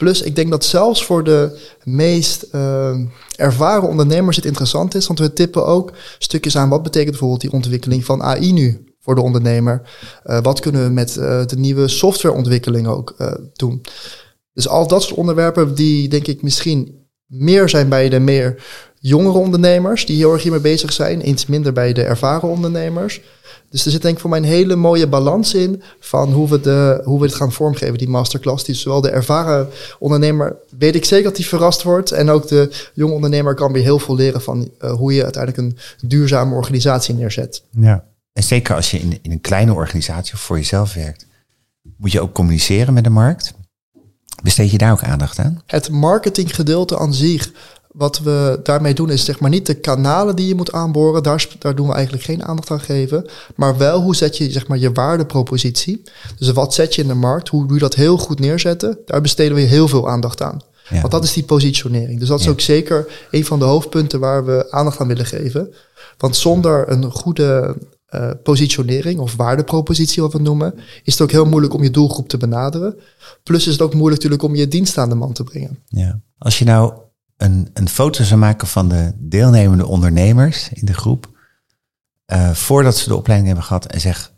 Plus, 0.00 0.22
ik 0.22 0.34
denk 0.34 0.50
dat 0.50 0.64
zelfs 0.64 1.04
voor 1.04 1.24
de 1.24 1.58
meest 1.84 2.46
uh, 2.54 2.98
ervaren 3.36 3.88
ondernemers 3.88 4.36
het 4.36 4.44
interessant 4.44 4.94
is, 4.94 5.06
want 5.06 5.18
we 5.18 5.32
tippen 5.32 5.66
ook 5.66 5.92
stukjes 6.18 6.56
aan 6.56 6.68
wat 6.68 6.82
betekent 6.82 7.10
bijvoorbeeld 7.10 7.40
die 7.40 7.52
ontwikkeling 7.52 8.04
van 8.04 8.22
AI 8.22 8.52
nu 8.52 8.84
voor 9.00 9.14
de 9.14 9.20
ondernemer. 9.20 9.82
Uh, 10.24 10.38
wat 10.42 10.60
kunnen 10.60 10.84
we 10.84 10.90
met 10.90 11.16
uh, 11.16 11.46
de 11.46 11.56
nieuwe 11.58 11.88
softwareontwikkeling 11.88 12.86
ook 12.86 13.14
uh, 13.18 13.32
doen? 13.52 13.80
Dus 14.52 14.68
al 14.68 14.88
dat 14.88 15.02
soort 15.02 15.18
onderwerpen 15.18 15.74
die 15.74 16.08
denk 16.08 16.26
ik 16.26 16.42
misschien 16.42 17.06
meer 17.26 17.68
zijn 17.68 17.88
bij 17.88 18.08
de 18.08 18.18
meer 18.18 18.62
jongere 19.00 19.38
ondernemers 19.38 20.06
die 20.06 20.16
heel 20.16 20.32
erg 20.32 20.42
hiermee 20.42 20.60
bezig 20.60 20.92
zijn, 20.92 21.28
iets 21.28 21.46
minder 21.46 21.72
bij 21.72 21.92
de 21.92 22.02
ervaren 22.02 22.48
ondernemers. 22.48 23.20
Dus 23.70 23.84
er 23.84 23.90
zit 23.90 24.02
denk 24.02 24.14
ik 24.14 24.20
voor 24.20 24.30
mij 24.30 24.38
een 24.38 24.44
hele 24.44 24.76
mooie 24.76 25.08
balans 25.08 25.54
in 25.54 25.82
van 26.00 26.32
hoe 26.32 26.48
we, 26.48 26.60
de, 26.60 27.00
hoe 27.04 27.18
we 27.20 27.26
het 27.26 27.34
gaan 27.34 27.52
vormgeven, 27.52 27.98
die 27.98 28.08
masterclass. 28.08 28.64
Die 28.64 28.74
zowel 28.74 29.00
de 29.00 29.10
ervaren 29.10 29.68
ondernemer, 29.98 30.56
weet 30.78 30.94
ik 30.94 31.04
zeker 31.04 31.24
dat 31.24 31.36
die 31.36 31.46
verrast 31.46 31.82
wordt. 31.82 32.12
En 32.12 32.30
ook 32.30 32.48
de 32.48 32.70
jonge 32.94 33.14
ondernemer 33.14 33.54
kan 33.54 33.72
weer 33.72 33.82
heel 33.82 33.98
veel 33.98 34.14
leren 34.14 34.42
van 34.42 34.70
uh, 34.80 34.92
hoe 34.92 35.14
je 35.14 35.22
uiteindelijk 35.22 35.62
een 35.62 36.08
duurzame 36.08 36.54
organisatie 36.54 37.14
neerzet. 37.14 37.62
Ja, 37.70 38.04
en 38.32 38.42
zeker 38.42 38.74
als 38.74 38.90
je 38.90 38.98
in, 38.98 39.18
in 39.22 39.30
een 39.30 39.40
kleine 39.40 39.74
organisatie 39.74 40.34
of 40.34 40.40
voor 40.40 40.56
jezelf 40.56 40.94
werkt, 40.94 41.26
moet 41.96 42.12
je 42.12 42.20
ook 42.20 42.32
communiceren 42.32 42.94
met 42.94 43.04
de 43.04 43.10
markt. 43.10 43.54
Besteed 44.42 44.70
je 44.70 44.78
daar 44.78 44.92
ook 44.92 45.02
aandacht 45.02 45.38
aan? 45.38 45.62
Het 45.66 45.90
marketinggedeelte 45.90 46.98
aan 46.98 47.14
zich 47.14 47.52
wat 47.92 48.18
we 48.18 48.60
daarmee 48.62 48.94
doen 48.94 49.10
is 49.10 49.24
zeg 49.24 49.40
maar 49.40 49.50
niet 49.50 49.66
de 49.66 49.74
kanalen 49.74 50.36
die 50.36 50.46
je 50.46 50.54
moet 50.54 50.72
aanboren, 50.72 51.22
daar, 51.22 51.48
daar 51.58 51.74
doen 51.74 51.86
we 51.86 51.92
eigenlijk 51.92 52.24
geen 52.24 52.44
aandacht 52.44 52.70
aan 52.70 52.80
geven. 52.80 53.26
Maar 53.56 53.76
wel 53.76 54.00
hoe 54.02 54.16
zet 54.16 54.36
je 54.36 54.50
zeg 54.50 54.66
maar 54.66 54.78
je 54.78 54.92
waardepropositie. 54.92 56.02
Dus 56.38 56.52
wat 56.52 56.74
zet 56.74 56.94
je 56.94 57.02
in 57.02 57.08
de 57.08 57.14
markt, 57.14 57.48
hoe 57.48 57.66
doe 57.66 57.74
je 57.74 57.82
dat 57.82 57.94
heel 57.94 58.18
goed 58.18 58.40
neerzetten, 58.40 58.98
daar 59.04 59.20
besteden 59.20 59.54
we 59.54 59.60
heel 59.60 59.88
veel 59.88 60.08
aandacht 60.08 60.42
aan. 60.42 60.60
Ja. 60.88 61.00
Want 61.00 61.12
dat 61.12 61.24
is 61.24 61.32
die 61.32 61.44
positionering. 61.44 62.18
Dus 62.18 62.28
dat 62.28 62.40
is 62.40 62.48
ook 62.48 62.60
zeker 62.60 63.26
een 63.30 63.44
van 63.44 63.58
de 63.58 63.64
hoofdpunten 63.64 64.20
waar 64.20 64.44
we 64.44 64.70
aandacht 64.70 65.00
aan 65.00 65.08
willen 65.08 65.26
geven. 65.26 65.74
Want 66.18 66.36
zonder 66.36 66.90
een 66.90 67.10
goede 67.10 67.76
uh, 68.10 68.30
positionering 68.42 69.18
of 69.20 69.36
waardepropositie, 69.36 70.22
wat 70.22 70.32
we 70.32 70.40
noemen, 70.40 70.74
is 71.04 71.12
het 71.12 71.22
ook 71.22 71.30
heel 71.30 71.44
moeilijk 71.44 71.74
om 71.74 71.82
je 71.82 71.90
doelgroep 71.90 72.28
te 72.28 72.36
benaderen. 72.36 72.96
Plus 73.42 73.66
is 73.66 73.72
het 73.72 73.82
ook 73.82 73.94
moeilijk 73.94 74.22
natuurlijk 74.22 74.42
om 74.42 74.54
je 74.54 74.68
dienst 74.68 74.98
aan 74.98 75.08
de 75.08 75.14
man 75.14 75.32
te 75.32 75.44
brengen. 75.44 75.78
Ja. 75.86 76.20
Als 76.38 76.58
je 76.58 76.64
nou 76.64 76.92
een, 77.42 77.70
een 77.72 77.88
foto 77.88 78.24
zou 78.24 78.40
maken 78.40 78.68
van 78.68 78.88
de 78.88 79.12
deelnemende 79.16 79.86
ondernemers 79.86 80.68
in 80.72 80.86
de 80.86 80.94
groep. 80.94 81.28
eh, 82.24 82.50
voordat 82.50 82.96
ze 82.96 83.08
de 83.08 83.16
opleiding 83.16 83.48
hebben 83.48 83.66
gehad 83.66 83.86
en 83.86 84.00
zeg 84.00 84.32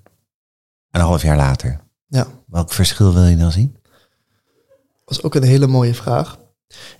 een 0.90 1.00
half 1.00 1.22
jaar 1.22 1.36
later. 1.36 1.80
Ja. 2.06 2.26
Welk 2.46 2.72
verschil 2.72 3.12
wil 3.14 3.24
je 3.24 3.36
dan 3.36 3.52
zien? 3.52 3.76
Dat 5.04 5.16
is 5.18 5.22
ook 5.22 5.34
een 5.34 5.42
hele 5.42 5.66
mooie 5.66 5.94
vraag. 5.94 6.38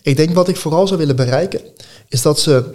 Ik 0.02 0.16
denk 0.16 0.34
wat 0.34 0.48
ik 0.48 0.56
vooral 0.56 0.86
zou 0.86 0.98
willen 0.98 1.16
bereiken, 1.16 1.60
is 2.08 2.22
dat 2.22 2.40
ze 2.40 2.72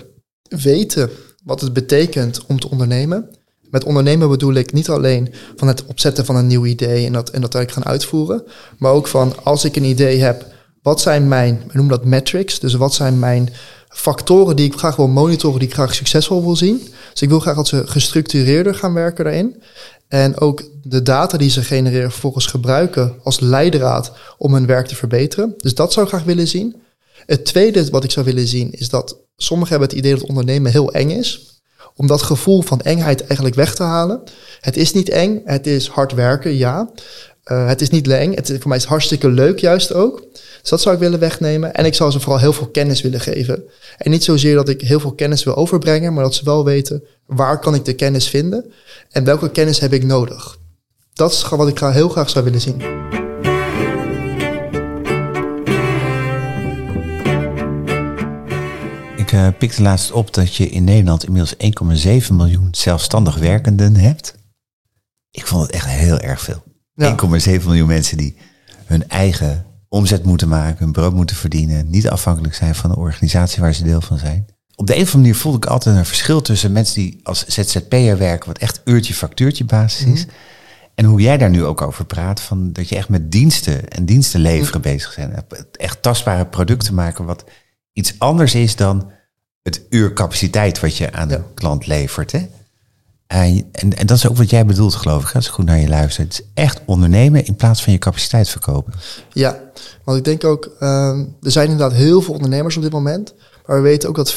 weten 0.50 1.10
wat 1.44 1.62
het 1.62 1.74
betekent 1.74 2.46
om 2.46 2.60
te 2.60 2.70
ondernemen. 2.70 3.30
Met 3.70 3.84
ondernemen 3.84 4.30
bedoel 4.30 4.54
ik 4.54 4.74
niet 4.74 4.90
alleen 4.90 5.34
van 5.56 5.68
het 5.68 5.86
opzetten 5.86 6.26
van 6.26 6.36
een 6.36 6.48
nieuw 6.48 6.66
idee 6.66 7.06
en 7.06 7.14
dat, 7.14 7.30
en 7.30 7.42
dat 7.42 7.56
eigenlijk 7.56 7.86
gaan 7.86 7.94
uitvoeren, 7.94 8.44
maar 8.78 8.92
ook 8.92 9.08
van 9.08 9.44
als 9.44 9.66
ik 9.66 9.76
een 9.76 9.84
idee 9.84 10.22
heb, 10.22 10.56
wat 10.88 11.02
zijn 11.02 11.28
mijn, 11.28 11.64
we 11.68 11.74
noemen 11.74 11.98
dat 11.98 12.06
metrics, 12.06 12.60
dus 12.60 12.74
wat 12.74 12.94
zijn 12.94 13.20
mijn 13.20 13.54
factoren 13.90 14.56
die 14.56 14.66
ik 14.66 14.78
graag 14.78 14.96
wil 14.96 15.08
monitoren, 15.08 15.60
die 15.60 15.68
ik 15.68 15.74
graag 15.74 15.96
succesvol 15.96 16.44
wil 16.44 16.56
zien. 16.56 16.88
Dus 17.12 17.22
ik 17.22 17.30
wil 17.30 17.40
graag 17.40 17.56
dat 17.56 17.68
ze 17.68 17.88
gestructureerder 17.88 18.76
gaan 18.76 18.94
werken 18.94 19.24
daarin. 19.24 19.64
En 20.08 20.40
ook 20.40 20.64
de 20.84 21.02
data 21.02 21.38
die 21.38 21.50
ze 21.50 21.64
genereren 21.64 22.12
vervolgens 22.12 22.46
gebruiken 22.46 23.16
als 23.24 23.40
leidraad 23.40 24.12
om 24.38 24.54
hun 24.54 24.66
werk 24.66 24.88
te 24.88 24.96
verbeteren. 24.96 25.54
Dus 25.58 25.76
dat 25.76 25.94
zou 25.94 26.06
ik 26.06 26.12
graag 26.12 26.24
willen 26.24 26.48
zien. 26.48 26.76
Het 27.26 27.46
tweede 27.46 27.90
wat 27.90 28.04
ik 28.04 28.12
zou 28.12 28.26
willen 28.26 28.48
zien 28.48 28.72
is 28.72 28.90
dat 28.90 29.18
sommigen 29.38 29.72
hebben 29.72 29.90
het 29.90 30.06
idee 30.06 30.16
dat 30.20 30.30
ondernemen 30.30 30.72
heel 30.72 30.92
eng 30.92 31.10
is. 31.10 31.62
Om 31.96 32.08
dat 32.08 32.22
gevoel 32.22 32.62
van 32.62 32.82
engheid 32.82 33.26
eigenlijk 33.26 33.56
weg 33.56 33.76
te 33.76 33.84
halen. 33.84 34.24
Het 34.60 34.78
is 34.78 34.94
niet 34.94 35.10
eng, 35.10 35.42
het 35.46 35.68
is 35.68 35.88
hard 35.88 36.14
werken, 36.14 36.56
ja. 36.56 36.90
Uh, 37.52 37.68
het 37.68 37.82
is 37.82 37.90
niet 37.90 38.08
eng, 38.08 38.34
het 38.36 38.48
voor 38.48 38.68
mij 38.68 38.78
is 38.78 38.84
het 38.84 38.92
hartstikke 38.92 39.30
leuk 39.30 39.60
juist 39.60 39.94
ook. 39.94 40.24
Dus 40.62 40.70
dat 40.70 40.82
zou 40.82 40.96
ik 40.96 41.02
willen 41.02 41.20
wegnemen. 41.20 41.74
En 41.74 41.86
ik 41.86 41.94
zou 41.94 42.12
ze 42.12 42.20
vooral 42.20 42.40
heel 42.40 42.54
veel 42.54 42.68
kennis 42.68 43.02
willen 43.02 43.20
geven. 43.20 43.64
En 43.98 44.12
niet 44.12 44.24
zozeer 44.24 44.56
dat 44.56 44.70
ik 44.70 44.82
heel 44.82 45.00
veel 45.00 45.14
kennis 45.14 45.44
wil 45.44 45.56
overbrengen, 45.56 46.14
maar 46.14 46.24
dat 46.24 46.36
ze 46.36 46.44
wel 46.44 46.66
weten 46.66 47.04
waar 47.26 47.60
kan 47.60 47.76
ik 47.76 47.86
de 47.86 47.94
kennis 47.94 48.28
vinden 48.28 48.72
en 49.12 49.24
welke 49.24 49.52
kennis 49.52 49.80
heb 49.80 49.94
ik 49.94 50.04
nodig. 50.04 50.58
Dat 51.14 51.32
is 51.32 51.50
wat 51.50 51.68
ik 51.68 51.80
heel 51.80 52.10
graag 52.10 52.30
zou 52.30 52.46
willen 52.46 52.62
zien. 52.62 52.82
Ik 59.18 59.32
uh, 59.32 59.48
pikte 59.58 59.82
laatst 59.82 60.12
op 60.12 60.34
dat 60.34 60.56
je 60.56 60.70
in 60.70 60.84
Nederland 60.84 61.26
inmiddels 61.26 61.56
1,7 62.30 62.34
miljoen 62.34 62.68
zelfstandig 62.72 63.38
werkenden 63.38 63.96
hebt. 63.96 64.34
Ik 65.32 65.48
vond 65.48 65.62
het 65.62 65.72
echt 65.72 65.86
heel 65.86 66.20
erg 66.20 66.42
veel. 66.42 66.67
1,7 67.02 67.66
miljoen 67.66 67.88
mensen 67.88 68.18
die 68.18 68.36
hun 68.86 69.10
eigen 69.10 69.66
omzet 69.90 70.24
moeten 70.24 70.48
maken, 70.48 70.84
hun 70.84 70.92
brood 70.92 71.14
moeten 71.14 71.36
verdienen, 71.36 71.90
niet 71.90 72.10
afhankelijk 72.10 72.56
zijn 72.56 72.76
van 72.76 72.90
de 72.90 72.98
organisatie 72.98 73.62
waar 73.62 73.74
ze 73.74 73.84
deel 73.84 74.02
van 74.02 74.18
zijn. 74.18 74.46
Op 74.76 74.88
de 74.88 74.96
een 74.96 75.02
of 75.02 75.06
andere 75.06 75.18
manier 75.18 75.36
voelde 75.36 75.58
ik 75.58 75.66
altijd 75.66 75.96
een 75.96 76.06
verschil 76.06 76.42
tussen 76.42 76.72
mensen 76.72 77.02
die 77.02 77.20
als 77.24 77.46
ZZP'er 77.46 78.18
werken, 78.18 78.48
wat 78.48 78.58
echt 78.58 78.82
uurtje 78.86 79.14
factuurtje 79.14 79.66
basis 79.66 80.06
is. 80.06 80.26
Mhm. 80.26 80.36
En 80.96 81.06
hoe 81.06 81.22
jij 81.22 81.38
daar 81.38 81.50
nu 81.50 81.64
ook 81.64 81.82
over 81.82 82.06
praat, 82.06 82.42
van 82.42 82.72
dat 82.72 82.90
je 82.90 82.96
echt 82.96 83.10
met 83.10 83.32
diensten 83.32 83.88
en 83.88 84.06
diensten 84.06 84.40
leveren 84.40 84.82
mhm. 84.82 84.90
bezig 84.90 85.16
bent. 85.16 85.78
Echt 85.78 86.02
tastbare 86.02 86.46
producten 86.46 86.94
maken, 86.94 87.26
wat 87.26 87.44
iets 87.94 88.14
anders 88.18 88.56
is 88.56 88.76
dan 88.76 89.12
het 89.62 89.82
uurcapaciteit 89.90 90.80
wat 90.80 90.98
je 90.98 91.14
aan 91.14 91.28
de 91.28 91.42
klant 91.54 91.88
levert. 91.88 92.32
Hè? 92.32 92.48
En, 93.28 93.70
en, 93.72 93.98
en, 93.98 94.08
dat 94.08 94.18
is 94.18 94.28
ook 94.28 94.38
wat 94.38 94.50
jij 94.50 94.66
bedoelt, 94.66 94.96
geloof 94.96 95.30
ik, 95.30 95.36
als 95.36 95.48
ik 95.48 95.52
goed 95.52 95.66
naar 95.66 95.80
je 95.80 95.88
luister. 95.88 96.24
Het 96.24 96.34
is 96.34 96.42
echt 96.54 96.82
ondernemen 96.86 97.46
in 97.46 97.56
plaats 97.56 97.84
van 97.84 97.94
je 97.94 98.00
capaciteit 98.00 98.50
verkopen. 98.50 98.94
Ja, 99.34 99.62
want 100.04 100.18
ik 100.18 100.24
denk 100.24 100.44
ook, 100.44 100.76
uh, 100.80 101.20
er 101.42 101.52
zijn 101.52 101.70
inderdaad 101.70 101.98
heel 101.98 102.22
veel 102.22 102.34
ondernemers 102.34 102.76
op 102.76 102.82
dit 102.82 102.92
moment. 102.92 103.34
Maar 103.66 103.76
we 103.76 103.82
weten 103.82 104.10
ook 104.10 104.16
dat 104.16 104.34
35% 104.34 104.36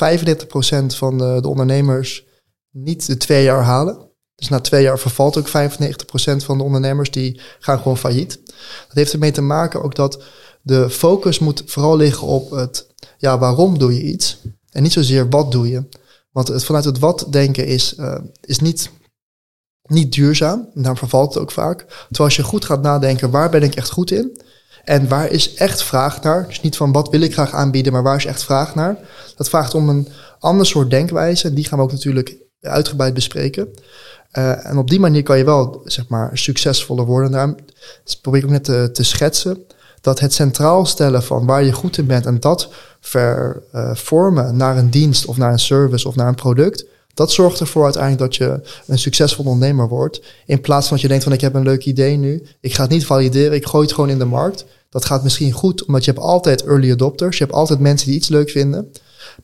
van 0.97 1.19
de, 1.19 1.39
de, 1.41 1.49
ondernemers 1.49 2.25
niet 2.71 3.07
de 3.07 3.17
twee 3.17 3.45
jaar 3.45 3.63
halen. 3.63 4.09
Dus 4.35 4.49
na 4.49 4.61
twee 4.61 4.83
jaar 4.83 4.99
vervalt 4.99 5.39
ook 5.39 5.49
95% 5.49 5.51
van 6.45 6.59
de 6.59 6.65
ondernemers 6.65 7.11
die 7.11 7.41
gaan 7.59 7.79
gewoon 7.79 7.99
failliet. 7.99 8.41
Dat 8.87 8.97
heeft 8.97 9.13
ermee 9.13 9.31
te 9.31 9.41
maken 9.41 9.83
ook 9.83 9.95
dat 9.95 10.23
de 10.63 10.91
focus 10.91 11.39
moet 11.39 11.63
vooral 11.67 11.97
liggen 11.97 12.27
op 12.27 12.51
het, 12.51 12.87
ja, 13.19 13.39
waarom 13.39 13.79
doe 13.79 13.95
je 13.95 14.03
iets? 14.03 14.39
En 14.71 14.83
niet 14.83 14.93
zozeer 14.93 15.29
wat 15.29 15.53
doe 15.53 15.69
je. 15.69 15.89
Want 16.31 16.49
het, 16.49 16.65
vanuit 16.65 16.85
het 16.85 16.99
wat 16.99 17.27
denken 17.31 17.67
is, 17.67 17.95
uh, 17.99 18.19
is 18.41 18.59
niet, 18.59 18.91
niet 19.83 20.13
duurzaam. 20.13 20.59
En 20.75 20.83
daarom 20.83 20.97
vervalt 20.97 21.35
het 21.35 21.43
ook 21.43 21.51
vaak. 21.51 21.79
Terwijl 21.79 22.29
als 22.29 22.37
je 22.37 22.43
goed 22.43 22.65
gaat 22.65 22.83
nadenken, 22.83 23.31
waar 23.31 23.51
ben 23.51 23.63
ik 23.63 23.75
echt 23.75 23.91
goed 23.91 24.11
in? 24.11 24.41
En 24.85 25.09
waar 25.09 25.31
is 25.31 25.55
echt 25.55 25.83
vraag 25.83 26.23
naar? 26.23 26.47
Dus 26.47 26.61
niet 26.61 26.77
van 26.77 26.93
wat 26.93 27.09
wil 27.09 27.21
ik 27.21 27.33
graag 27.33 27.53
aanbieden, 27.53 27.93
maar 27.93 28.03
waar 28.03 28.17
is 28.17 28.25
echt 28.25 28.43
vraag 28.43 28.75
naar? 28.75 28.97
Dat 29.37 29.49
vraagt 29.49 29.75
om 29.75 29.89
een 29.89 30.09
ander 30.39 30.67
soort 30.67 30.91
denkwijze. 30.91 31.49
En 31.49 31.55
die 31.55 31.65
gaan 31.65 31.79
we 31.79 31.85
ook 31.85 31.93
natuurlijk 31.93 32.37
uitgebreid 32.61 33.15
bespreken. 33.15 33.69
Uh, 34.33 34.67
en 34.67 34.79
op 34.79 34.91
die 34.91 35.01
manier 35.01 35.23
kan 35.23 35.39
je 35.39 35.45
wel, 35.45 35.81
zeg 35.85 36.09
maar, 36.09 36.39
succesvoller 36.39 37.05
worden. 37.05 37.31
Daarom 37.31 37.57
probeer 38.21 38.41
ik 38.41 38.47
ook 38.47 38.53
net 38.53 38.65
te, 38.65 38.91
te 38.93 39.03
schetsen 39.03 39.67
dat 40.01 40.21
het 40.21 40.35
centraal 40.35 40.87
stellen 40.87 41.23
van 41.23 41.47
waar 41.47 41.65
je 41.65 41.73
goed 41.73 41.99
in 41.99 42.07
bent 42.07 42.27
en 42.27 42.41
dat 42.41 42.69
vervormen 43.01 44.57
naar 44.57 44.77
een 44.77 44.91
dienst 44.91 45.27
of 45.27 45.37
naar 45.37 45.53
een 45.53 45.59
service 45.59 46.09
of 46.09 46.15
naar 46.15 46.29
een 46.29 46.35
product, 46.35 46.85
dat 47.15 47.33
zorgt 47.33 47.61
ervoor 47.61 47.85
uiteindelijk 47.85 48.23
dat 48.23 48.37
je 48.37 48.61
een 48.87 48.99
succesvol 48.99 49.45
ondernemer 49.45 49.89
wordt. 49.89 50.23
In 50.47 50.61
plaats 50.61 50.87
van 50.87 50.93
dat 50.93 51.03
je 51.03 51.09
denkt 51.09 51.25
van 51.25 51.33
ik 51.33 51.41
heb 51.41 51.55
een 51.55 51.63
leuk 51.63 51.85
idee 51.85 52.17
nu, 52.17 52.43
ik 52.61 52.75
ga 52.75 52.83
het 52.83 52.91
niet 52.91 53.07
valideren, 53.07 53.53
ik 53.53 53.67
gooi 53.67 53.85
het 53.85 53.95
gewoon 53.95 54.11
in 54.11 54.19
de 54.19 54.25
markt. 54.25 54.65
Dat 54.91 55.05
gaat 55.05 55.23
misschien 55.23 55.53
goed, 55.53 55.85
omdat 55.85 56.05
je 56.05 56.11
hebt 56.11 56.23
altijd 56.23 56.65
early 56.65 56.93
adopters, 56.93 57.39
je 57.39 57.45
hebt 57.45 57.57
altijd 57.57 57.79
mensen 57.79 58.07
die 58.07 58.17
iets 58.17 58.29
leuk 58.29 58.51
vinden. 58.51 58.93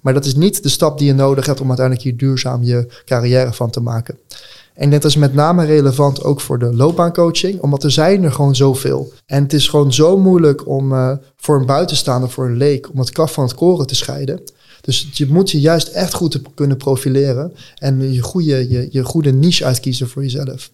Maar 0.01 0.15
dat 0.15 0.25
is 0.25 0.35
niet 0.35 0.63
de 0.63 0.69
stap 0.69 0.99
die 0.99 1.07
je 1.07 1.15
nodig 1.15 1.47
hebt 1.47 1.61
om 1.61 1.69
uiteindelijk 1.69 2.07
hier 2.07 2.17
duurzaam 2.17 2.63
je 2.63 3.03
carrière 3.05 3.53
van 3.53 3.71
te 3.71 3.81
maken. 3.81 4.19
En 4.77 4.91
dat 4.91 5.05
is 5.05 5.17
met 5.17 5.35
name 5.35 5.65
relevant 5.65 6.25
ook 6.25 6.41
voor 6.41 6.59
de 6.59 6.75
loopbaancoaching, 6.75 7.61
omdat 7.61 7.85
er 7.85 7.91
zijn 7.91 8.23
er 8.23 8.33
gewoon 8.33 8.57
zoveel. 8.57 9.13
En 9.27 9.43
het 9.43 9.53
is 9.53 9.69
gewoon 9.69 9.93
zo 9.93 10.19
moeilijk 10.19 10.69
om 10.69 10.93
uh, 10.93 11.13
voor 11.37 11.61
een 11.61 11.67
buitenstaander, 11.67 12.31
voor 12.31 12.47
een 12.47 12.57
leek, 12.57 12.91
om 12.93 12.99
het 12.99 13.11
kaf 13.11 13.33
van 13.33 13.45
het 13.45 13.55
koren 13.55 13.87
te 13.87 13.95
scheiden. 13.95 14.41
Dus 14.81 15.09
je 15.13 15.27
moet 15.27 15.51
je 15.51 15.61
juist 15.61 15.89
echt 15.89 16.15
goed 16.15 16.41
kunnen 16.55 16.77
profileren 16.77 17.53
en 17.79 18.13
je 18.13 18.21
goede, 18.21 18.71
je, 18.71 18.89
je 18.91 19.05
goede 19.05 19.33
niche 19.33 19.65
uitkiezen 19.65 20.09
voor 20.09 20.23
jezelf. 20.23 20.71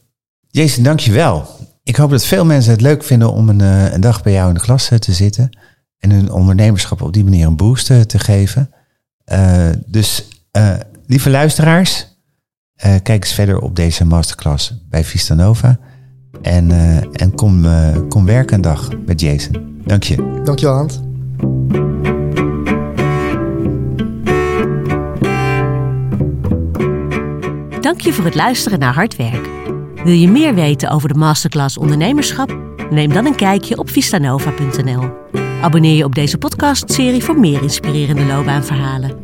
Jason, 0.51 0.83
dankjewel. 0.83 1.47
Ik 1.83 1.97
hoop 1.97 2.11
dat 2.11 2.25
veel 2.25 2.45
mensen 2.45 2.73
het 2.73 2.81
leuk 2.81 3.03
vinden 3.03 3.33
om 3.33 3.49
een, 3.49 3.61
uh, 3.61 3.93
een 3.93 4.01
dag 4.01 4.23
bij 4.23 4.33
jou 4.33 4.49
in 4.49 4.55
de 4.55 4.61
klas 4.61 4.91
uh, 4.91 4.99
te 4.99 5.13
zitten 5.13 5.59
en 5.99 6.11
hun 6.11 6.33
ondernemerschap 6.33 7.03
op 7.03 7.13
die 7.13 7.25
manier 7.25 7.47
een 7.47 7.57
boost 7.57 7.87
te 7.87 8.19
geven. 8.19 8.71
dus 9.87 10.25
lieve 11.07 11.31
luisteraars, 11.31 12.12
uh, 12.87 12.95
kijk 13.03 13.25
eens 13.25 13.33
verder 13.33 13.59
op 13.61 13.77
deze 13.77 14.05
masterclass 14.05 14.75
bij 14.91 15.05
Vista 15.05 15.35
Nova. 15.35 15.79
En, 16.43 16.71
uh, 16.71 16.97
en 16.97 17.35
kom, 17.35 17.65
uh, 17.65 17.97
kom 18.09 18.25
werken 18.25 18.57
een 18.57 18.63
dag 18.63 18.89
met 19.07 19.21
Jason. 19.21 19.81
Dank 19.85 20.03
je. 20.03 20.41
Dank 20.45 20.59
je 20.59 20.67
wel, 20.67 20.75
Hans. 20.75 21.01
Dank 27.81 28.01
je 28.01 28.13
voor 28.13 28.25
het 28.25 28.35
luisteren 28.35 28.79
naar 28.79 28.95
Hard 28.95 29.17
Werk. 29.17 29.49
Wil 30.05 30.15
je 30.15 30.29
meer 30.29 30.55
weten 30.55 30.91
over 30.91 31.09
de 31.09 31.19
masterclass 31.19 31.79
ondernemerschap? 31.79 32.59
Neem 32.91 33.13
dan 33.13 33.27
een 33.27 33.37
kijkje 33.37 33.79
op 33.79 33.91
vistanova.nl. 33.91 35.11
Abonneer 35.63 35.97
je 35.97 36.05
op 36.05 36.15
deze 36.15 36.39
podcastserie 36.39 37.25
voor 37.25 37.39
meer 37.39 37.63
inspirerende 37.63 38.25
loopbaanverhalen. 38.25 39.22